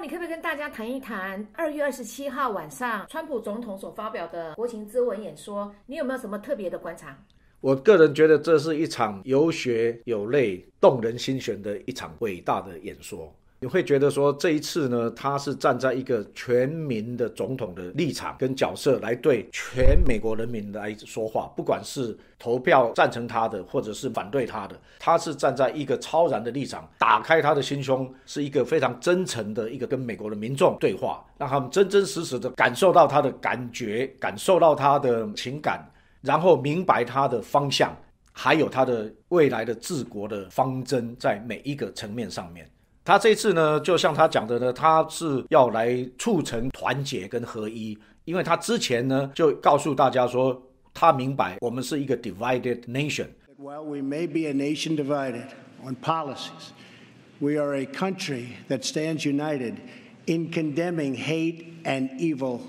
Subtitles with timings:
[0.00, 5.72] 你可不可以跟大家谈一谈二月二十七号晚上川普总统所发表的国情咨文演说？
[5.86, 7.16] 你有没有什么特别的观察？
[7.60, 13.34] 我个人觉得这是一场有血有泪、动人心弦的一场伟大的演说。
[13.64, 35.90] 你会觉得说这一次呢，他是站在一个全民的总统的立场跟角色来对全美国人民来说话，不管是投票赞成他的，或者是反对他的，他是站在一个超然的立场，打开他的心胸，是一个非常真诚的一个跟美国的民众对话，让他们真真实实的感受到他的感觉，感受到他的情感，
[36.20, 37.96] 然后明白他的方向，
[38.30, 42.68] 还有他的未来的治国的方针，在每一个层面上面。
[43.04, 50.58] 他这次呢，就像他讲的呢，他是要来促成团结跟合一，因为他之前呢就告诉大家说，
[50.94, 53.26] 他明白我们是一个 divided nation。
[53.58, 55.48] While we may be a nation divided
[55.84, 56.72] on policies,
[57.40, 59.74] we are a country that stands united
[60.24, 62.60] in condemning hate and evil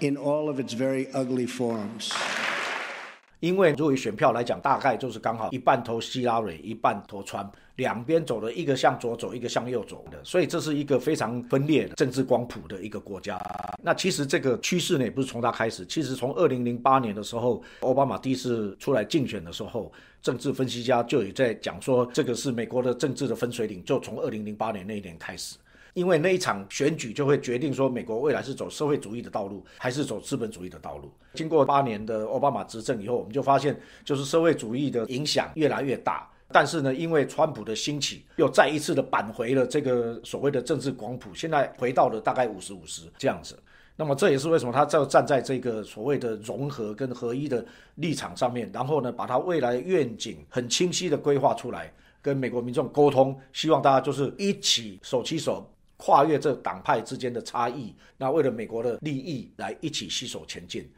[0.00, 2.12] in all of its very ugly forms.
[3.40, 13.40] 因为作为选票来讲，大概就是刚好一半投希拉蕊，一半投川，两边走的一个向左走，一个向右走的，所以这是一个非常分裂的政治光谱的一个国家。
[13.80, 25.56] 那其实这个趋势呢，也不是从他开始，其实从二零零八年的时候，奥巴马第一次出来竞选的时候，政治分析家就有在讲说，这个是美国的政治的分水岭，就从二零零八年那一年开始。
[25.94, 31.10] 因为那一场选举就会决定说，美国未来是走社会主义的道路，还是走资本主义的道路。
[31.34, 36.28] 经过八年的奥巴马执政以后，我们就发现，就是社会主义的影响越来越大。
[36.50, 43.58] 但是呢，因为川普的兴起，又再一次的扳回了这个所谓的政治光谱，现在回到了大概五十五十这样子。
[43.96, 47.64] 那么这也是为什么他在站在这个所谓的融合跟合一的
[47.96, 55.68] 立场上面，然后呢，把他未来愿景很清晰的规划出来，跟美国民众沟通，希望大家就是一起手牵手。
[56.00, 60.88] 跨越这党派之间的差异，那为了美国的利益来一起携手前进。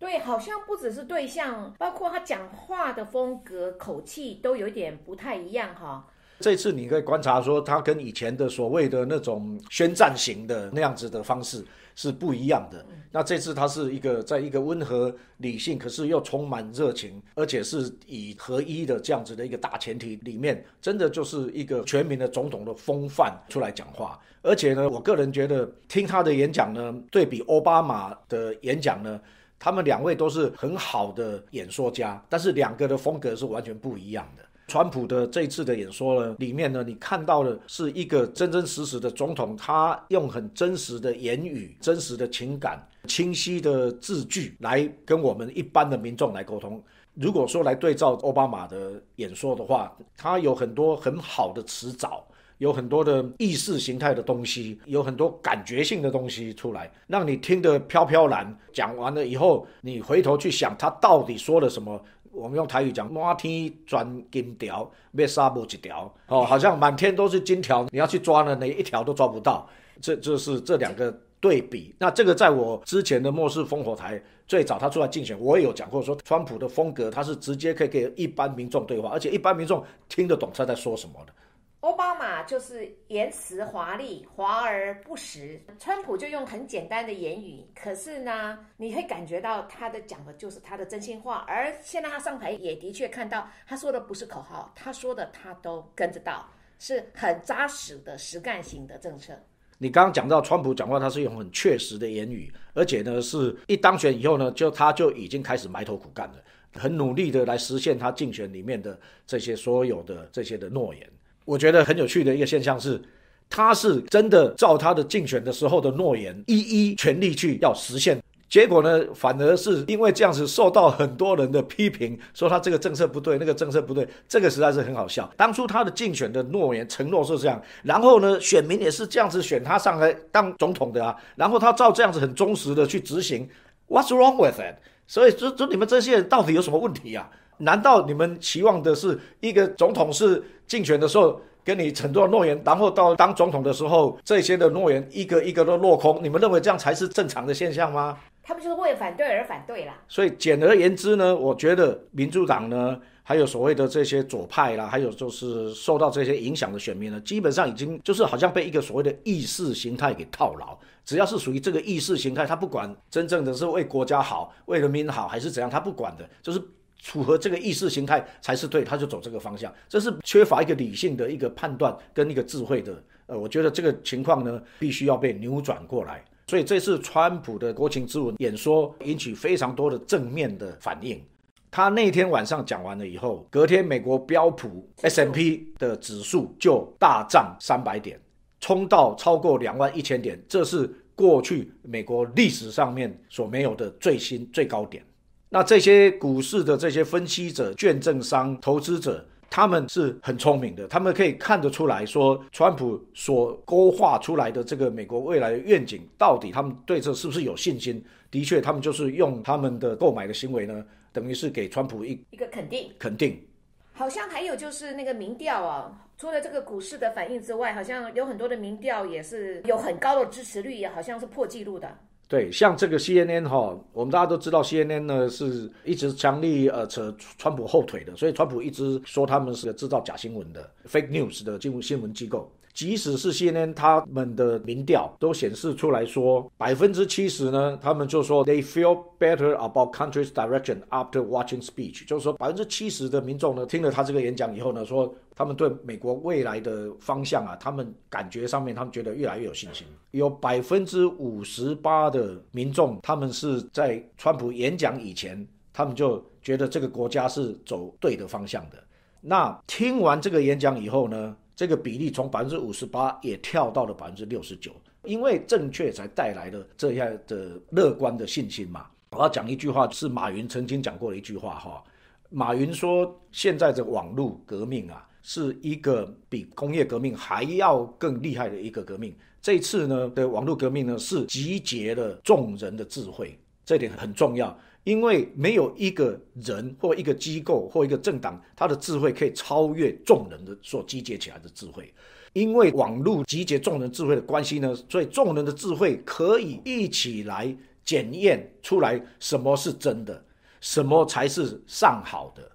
[0.00, 6.08] 对，好像不只是对象，包括他讲话的风格、口气都有点不太一样哈。
[6.40, 11.64] 这次你可以观察说，他跟以前的所谓的那种宣战型的那样子的方式。
[11.96, 12.82] 是不一样的。
[13.10, 24.18] 那这次他是一个在一个温和、理性，可是又充满热情，而且是以合一的这样子的一个大前提里面，真的就是一个全民的总统的风范出来讲话。
[24.40, 29.20] 而且呢，我个人觉得听他的演讲呢，对比奥巴马的演讲呢，
[29.60, 34.42] 他们两位都是很好的演说家，但是两个的风格是完全不一样的。
[34.66, 46.82] 川普的这次的演说呢，里面呢，你看到的是一个真真实实的总统，他用很真实的言语、真实的情感、清晰的字句来跟我们一般的民众来沟通。
[47.14, 52.24] 如果说来对照奥巴马的演说的话，他有很多很好的词藻，
[52.60, 58.56] 有很多的意识形态的东西，有很多感觉性的东西出来，让你听得飘飘然。
[58.70, 62.00] 讲完了以后，你回头去想他到底说了什么。
[62.32, 69.68] 我们用台语讲，满天钻金条，要杀不一条，哦，好像满天都是金条，你要去抓呢，哪一条都抓不到。
[70.00, 71.92] 这就是这两个对比。
[71.98, 81.32] 那这个在我之前的末世烽火台，最早他出来竞选，我也有讲过，说川普的风格，他是直接可以给一般民众对话，而且一般民众听得懂他在说什么的。
[81.80, 91.42] 奥巴马就是言辞华丽，华而不实；川普就用很简单的言语，可是呢，你会感觉到他的讲的就是他的真心话。
[91.48, 96.46] 而现在他上台也的确看到，他说的不是口号，他说的他都跟着到，
[96.78, 99.32] 是很扎实的实干型的政策。
[99.78, 111.10] 你刚刚讲到川普讲话，他是用很确实的言语，而且呢，是一当选以后呢，就他就已经开始埋头苦干了，很努力的来实现他竞选里面的这些所有的这些的诺言。
[111.44, 113.00] 我觉得很有趣的一个现象是，
[113.48, 118.22] 他是真的照他的竞选的时候的诺言，一一全力去要实现。
[118.48, 124.08] 结果呢，反而是因为这样子受到很多人的批评，说他这个政策不对，那个政策不对。
[124.28, 125.30] 这个实在是很好笑。
[125.36, 131.14] 当初他的竞选的诺言承诺是这样，然后呢，选民也是这样子选他上来当总统的啊。
[131.36, 133.48] 然后他照这样子很忠实的去执行。
[133.88, 134.76] What's wrong with it？
[135.06, 137.30] 所以，就就你们这些人到底有什么问题啊？
[137.60, 146.18] 难道你们期望的是一个总统是竞选的时候跟你承诺诺言，然后到当总统的时候，这些的诺言一个一个都落空？
[146.22, 148.18] 你们认为这样才是正常的现象吗？
[148.42, 149.94] 他们就是为反对而反对啦。
[150.08, 160.76] 所以简而言之呢，我觉得民主党呢，还有所谓的这些左派啦，还有就是受到这些影响的选民呢，基本上已经就是好像被一个所谓的意识形态给套牢。
[161.04, 166.60] 只要是属于这个意识形态，他不管真正的是为国家好、为人民好还是怎样，他不管的，就是。
[167.02, 176.24] 符合这个意识形态才是对，他就走这个方向，这是缺乏一个理性的一个判断跟一个智慧的呃，我觉得这个情况呢，必须要被扭转过来。
[176.46, 181.22] 所以这次川普的国情咨文演说引起非常多的正面的反应。
[181.70, 188.20] 他那天晚上讲完了以后，隔天美国标普 S M P 的指数就大涨三百点，
[188.58, 195.04] 冲到超过两万一千点，这是过去美国历史上面所没有的最新最高点。
[195.50, 199.22] 那这些股市的这些分析者、券证商、投资者。
[199.52, 208.00] 他们是很聪明的，他们可以看得出来说，川普所勾画出来的这个美国未来的愿景，到底他们对这是不是有信心？
[208.30, 212.92] 的确，他们就是用他们的购买的行为呢，等于是给川普一一个肯定。
[212.96, 213.44] 肯定。
[213.92, 221.92] 好像还有就是那个民调啊，除了这个股市的反应之外，好像有很多的民调也是有很高的支持率，也好像是破纪录的。
[222.30, 232.48] 对，像这个 CNN 哈，我们大家都知道 CNN 呢是一直强力呃扯川普后腿的，所以川普一直说他们是制造假新闻的 fake news 的新闻新闻机构。
[232.80, 249.86] 即使是 CNN 他们的民调都显示出来说，百分之七十呢，他们就说 they feel better about country's direction after watching speech，就是说百分之七十的民众呢，听了他这个演讲以后呢，说他们对美国未来的方向啊，他们感觉上面他们觉得越来越有信心。
[250.12, 258.82] 有百分之五十八的民众，他们是在川普演讲以前，他们就觉得这个国家是走对的方向的。
[259.20, 261.36] 那听完这个演讲以后呢？
[261.60, 264.72] 这个比例从百分之五十八也跳到了百分之六十九，
[265.04, 268.86] 因为正确才带来了这样的乐观的信心嘛。
[269.10, 271.84] 我要讲一句话，是马云曾经讲过的一句话哈。
[272.30, 279.14] 马云说，现在的网络革命啊，是一个比工业革命还要更厉害的一个革命。
[279.42, 284.58] 这次呢的网络革命呢，是集结了众人的智慧，这点很重要。
[284.90, 291.94] 因为没有一个人或一个机构或一个政党，他的智慧可以超越众人的所集结起来的智慧。
[292.32, 300.24] 因为网络集结众人智慧的关系呢，所以众人的智慧可以一起来检验出来什么是真的，
[300.60, 302.50] 什么才是上好的，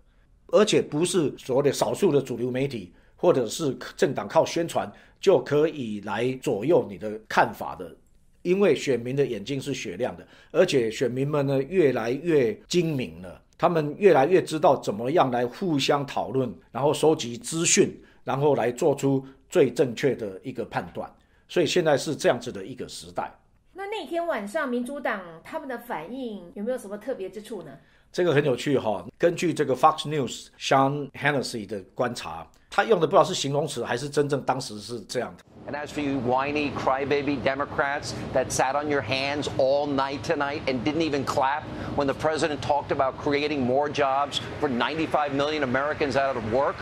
[0.48, 4.92] 而且不是所谓的少数的主流媒体或者是政党靠宣传
[5.22, 7.96] 就可以来左右你的看法的。
[8.46, 21.12] 因为选民的眼睛是雪亮的，而且选民们呢越来越精明了，他们越来越知道怎么样来互相讨论，然后收集资讯，然后来做出最正确的一个判断。
[21.48, 23.34] 所以现在是这样子的一个时代。
[23.74, 27.72] 那那天晚上民主党他们的反应有没有什么特别之处呢？
[28.12, 29.04] 这个很有趣哈。
[29.18, 35.44] 根据这个 Fox News Sean Hannity 的观察，他用的不知道是形容词还是真正当时是这样的。
[35.67, 40.83] And as for you whiny crybaby Democrats that sat on your hands all night tonight and
[40.85, 41.63] didn't even clap
[41.95, 46.75] when the president talked about creating more jobs for 95 million Americans out of work,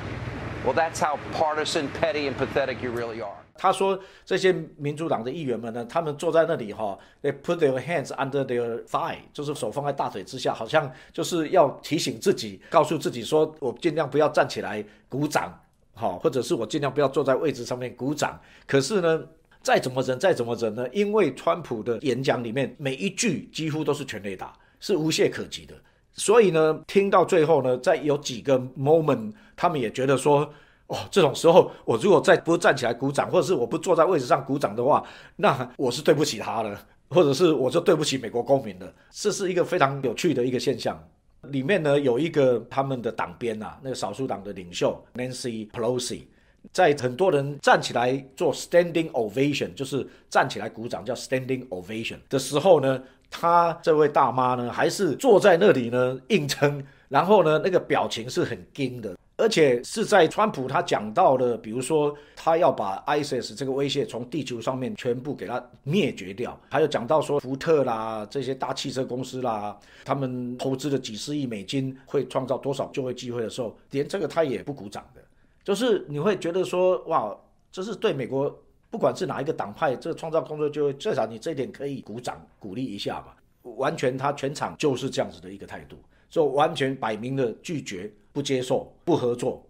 [0.64, 3.36] well, that's how partisan, petty, and pathetic you really are.
[3.60, 15.52] 他说：“这些民主党的议员们呢，他们坐在那里哈，they put their hands under their thigh，就是手放在大腿之下，好像就是要提醒自己，告诉自己说，我尽量不要站起来鼓掌。”
[15.95, 18.39] 好，或者是我尽量不要坐在位置上面鼓掌。
[18.65, 19.23] 可是呢，
[19.61, 20.87] 再怎么忍，再怎么忍呢？
[20.91, 25.75] 因为川普的演讲里面每一句几乎都是全雷打，是无懈可击的。
[26.13, 30.51] 所以呢，听到最后呢，在有几个 moment，他们也觉得说，
[30.87, 35.03] 哦，这种时候我如果再不站起来鼓掌，或者是我不坐在位置上鼓掌的话，
[35.35, 36.79] 那我是对不起他了，
[37.09, 38.93] 或者是我就对不起美国公民了。
[39.11, 41.01] 这是一个非常有趣的一个现象。
[41.49, 46.23] 里面呢有一个他们的党鞭呐，那个少数党的领袖 Nancy Pelosi，
[46.71, 59.15] 在很多人站起来做 standing ovation，就是站起来鼓掌叫 standing ovation 的时候呢，他这位大妈呢还是坐在那里呢硬撑，然后呢那个表情是很惊的。
[59.43, 75.21] 而且是在川普他讲到的，比如说他要把 ISIS 这个威胁从地球上面全部给它灭绝掉，还有讲到说福特啦这些大汽车公司啦，他们投资了几十亿美金会创造多少就业机会的时候，连这个他也不鼓掌的，
[75.61, 77.37] 就是你会觉得说哇，
[77.69, 78.57] 这是对美国
[78.89, 83.33] 不管是哪一个党派，这个创造工作就会至少你这一点可以鼓掌鼓励一下嘛，
[83.75, 85.97] 完全他全场就是这样子的一个态度，
[86.29, 88.09] 就完全摆明了拒绝。
[88.33, 89.65] 不接受，不合作。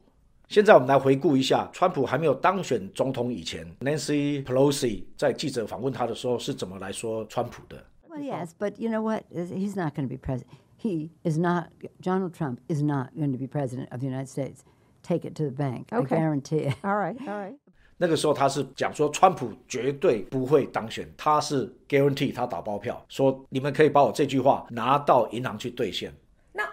[0.47, 9.23] 现在我们来回顾一下，川普还没有当选总统以前，Nancy Pelosi 在记者访问他的时候是怎么来说川普的？Well, yes, but you know what?
[9.31, 10.47] He's not going to be president.
[10.79, 11.69] He is not.
[12.01, 14.59] Donald Trump is not going to be president of the United States.
[15.01, 15.87] Take it to the bank.
[15.91, 16.75] I guarantee it.
[16.83, 17.57] All right, all right.
[17.97, 26.13] 那个时候他是讲说，川普绝对不会当选，他是 guarantee 他打包票，说你们可以把我这句话拿到银行去兑现。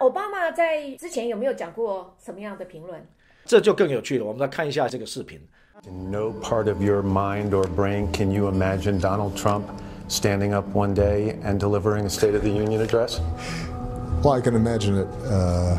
[0.00, 3.06] 奥巴马在之前有没有讲过什么样的评论？
[3.44, 4.24] 这就更有趣了。
[4.24, 5.40] 我们来看一下这个视频。
[5.86, 9.64] In no part of your mind or brain can you imagine Donald Trump
[10.08, 13.20] standing up one day and delivering a State of the Union address?
[14.22, 15.78] Well, I can imagine it uh,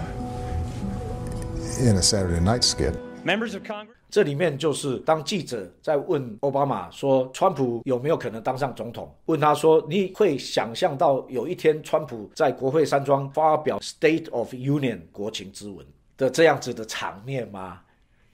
[1.81, 2.95] in a Saturday night skit.
[3.24, 3.94] Members of Congress.
[4.10, 9.14] 这里面就是当记者在问奥巴马说，川普有没有可能当上总统？
[9.26, 15.86] 问他说，你会想象到有一天川普在国会山庄发表 State of Union 国情之文
[16.16, 17.80] 的这样子的场面吗？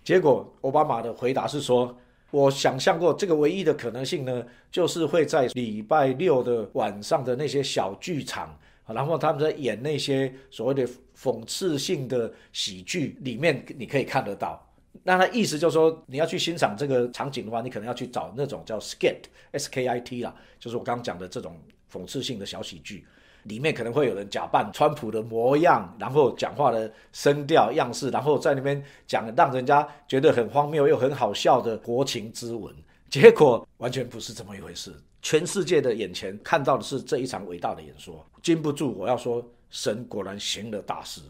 [0.02, 1.96] 结果奥巴马的回答是说，
[2.30, 14.64] 我想象过这个唯一的可能性呢，就是会在礼拜六的晚上的那些小剧场，然后他们在演那些所谓的讽刺性的喜剧里面，你可以看得到。
[15.08, 21.58] 那他意思就是说，你要去欣赏这个场景的话，你可能要去找那种叫 skit，s k i t 啦，就是我刚刚讲的这种
[21.90, 23.06] 讽刺性的小喜剧，
[23.44, 32.70] 里面可能会有人假扮川普的模样，然后讲话的声调样式，然后在那边讲让人家觉得很荒谬又很好笑的国情之文，
[33.08, 34.92] 结果完全不是这么一回事。
[35.22, 41.22] 全世界的眼前看到的是这一场伟大的演说，禁不住我要说，神果然行了大事。